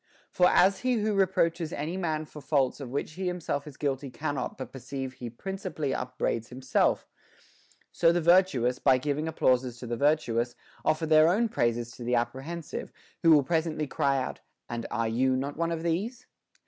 [0.31, 4.09] For as he who reproaches any man for faults of which he himself is guilty
[4.09, 7.05] cannot but perceive he principally upbraids himself,
[7.91, 12.15] so the virtuous, by giving applauses to the virtuous, offer their own praises to the
[12.15, 12.91] apprehensive,
[13.21, 16.25] who will presently cry out, And are not you one of these